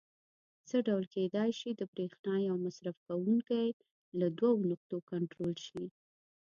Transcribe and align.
څه 0.67 0.77
ډول 0.87 1.05
کېدای 1.15 1.49
شي 1.59 1.69
د 1.75 1.81
برېښنا 1.93 2.35
یو 2.47 2.55
مصرف 2.65 2.97
کوونکی 3.07 3.65
له 4.19 4.27
دوو 4.39 4.53
نقطو 4.71 4.97
کنټرول 5.11 5.53
شي؟ 5.65 5.81